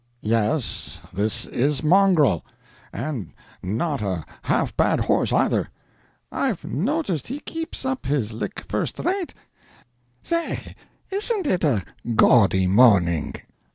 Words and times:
"Yes, 0.23 0.99
this 1.13 1.45
is 1.45 1.83
Mongrel—and 1.83 3.35
not 3.61 4.01
a 4.01 4.25
half 4.41 4.75
bad 4.75 5.01
horse, 5.01 5.31
either." 5.31 5.69
"I've 6.31 6.63
noticed 6.65 7.27
he 7.27 7.39
keeps 7.41 7.85
up 7.85 8.07
his 8.07 8.33
lick 8.33 8.63
first 8.67 8.97
rate. 8.97 9.35
Say—isn't 10.23 11.45
it 11.45 11.63
a 11.63 11.85
gaudy 12.15 12.65
morning?" 12.65 13.35